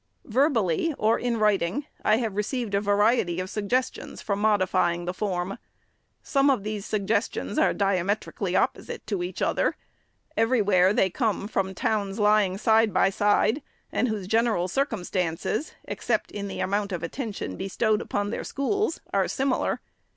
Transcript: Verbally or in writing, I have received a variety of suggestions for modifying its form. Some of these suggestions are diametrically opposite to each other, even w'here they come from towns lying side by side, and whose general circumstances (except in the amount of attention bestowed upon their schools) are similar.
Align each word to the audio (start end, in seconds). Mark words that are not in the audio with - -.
Verbally 0.25 0.95
or 0.97 1.19
in 1.19 1.37
writing, 1.37 1.85
I 2.03 2.15
have 2.17 2.35
received 2.35 2.73
a 2.73 2.81
variety 2.81 3.39
of 3.39 3.51
suggestions 3.51 4.19
for 4.19 4.35
modifying 4.35 5.07
its 5.07 5.15
form. 5.15 5.59
Some 6.23 6.49
of 6.49 6.63
these 6.63 6.87
suggestions 6.87 7.59
are 7.59 7.71
diametrically 7.71 8.55
opposite 8.55 9.05
to 9.05 9.21
each 9.21 9.43
other, 9.43 9.75
even 10.35 10.65
w'here 10.65 10.91
they 10.95 11.11
come 11.11 11.47
from 11.47 11.75
towns 11.75 12.17
lying 12.17 12.57
side 12.57 12.91
by 12.91 13.11
side, 13.11 13.61
and 13.91 14.07
whose 14.07 14.25
general 14.25 14.67
circumstances 14.67 15.75
(except 15.83 16.31
in 16.31 16.47
the 16.47 16.61
amount 16.61 16.91
of 16.91 17.03
attention 17.03 17.55
bestowed 17.55 18.01
upon 18.01 18.31
their 18.31 18.43
schools) 18.43 19.01
are 19.13 19.27
similar. 19.27 19.81